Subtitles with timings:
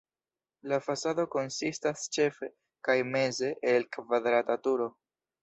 [0.71, 2.49] La fasado konsistas ĉefe
[2.89, 4.91] kaj meze el kvadrata turo.